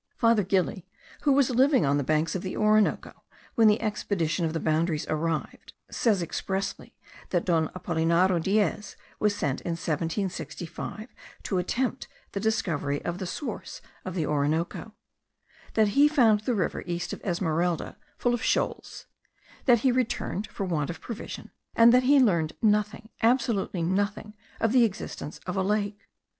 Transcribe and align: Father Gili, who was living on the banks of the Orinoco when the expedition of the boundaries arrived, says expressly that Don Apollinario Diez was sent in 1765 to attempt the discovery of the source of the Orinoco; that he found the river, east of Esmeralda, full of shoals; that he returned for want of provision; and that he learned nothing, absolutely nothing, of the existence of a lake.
Father 0.17 0.43
Gili, 0.43 0.87
who 1.21 1.31
was 1.31 1.51
living 1.51 1.85
on 1.85 1.99
the 1.99 2.03
banks 2.03 2.33
of 2.33 2.41
the 2.41 2.57
Orinoco 2.57 3.21
when 3.53 3.67
the 3.67 3.79
expedition 3.79 4.45
of 4.45 4.53
the 4.53 4.59
boundaries 4.59 5.05
arrived, 5.07 5.73
says 5.91 6.23
expressly 6.23 6.95
that 7.29 7.45
Don 7.45 7.67
Apollinario 7.75 8.39
Diez 8.41 8.95
was 9.19 9.35
sent 9.35 9.61
in 9.61 9.73
1765 9.73 11.13
to 11.43 11.59
attempt 11.59 12.07
the 12.31 12.39
discovery 12.39 13.05
of 13.05 13.19
the 13.19 13.27
source 13.27 13.79
of 14.03 14.15
the 14.15 14.25
Orinoco; 14.25 14.95
that 15.75 15.89
he 15.89 16.07
found 16.07 16.39
the 16.39 16.55
river, 16.55 16.81
east 16.87 17.13
of 17.13 17.23
Esmeralda, 17.23 17.95
full 18.17 18.33
of 18.33 18.41
shoals; 18.41 19.05
that 19.65 19.81
he 19.81 19.91
returned 19.91 20.47
for 20.47 20.65
want 20.65 20.89
of 20.89 20.99
provision; 20.99 21.51
and 21.75 21.93
that 21.93 22.01
he 22.09 22.19
learned 22.19 22.53
nothing, 22.59 23.09
absolutely 23.21 23.83
nothing, 23.83 24.33
of 24.59 24.71
the 24.71 24.83
existence 24.83 25.39
of 25.45 25.55
a 25.55 25.61
lake. 25.61 26.07